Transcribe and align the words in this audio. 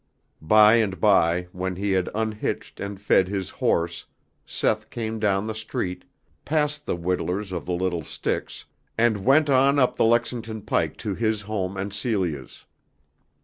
By 0.41 0.77
and 0.77 0.99
by, 0.99 1.43
when 1.51 1.75
he 1.75 1.91
had 1.91 2.09
unhitched 2.15 2.79
and 2.79 2.99
fed 2.99 3.27
his 3.27 3.51
horse 3.51 4.07
Seth 4.47 4.89
came 4.89 5.19
down 5.19 5.45
the 5.45 5.53
street, 5.53 6.05
passed 6.43 6.87
the 6.87 6.95
whittlers 6.97 7.51
of 7.51 7.67
the 7.67 7.75
little 7.75 8.01
sticks 8.01 8.65
and 8.97 9.23
went 9.23 9.47
on 9.47 9.77
up 9.77 9.97
the 9.97 10.05
Lexington 10.05 10.63
Pike 10.63 10.97
to 11.05 11.13
his 11.13 11.41
home 11.43 11.77
and 11.77 11.93
Celia's. 11.93 12.65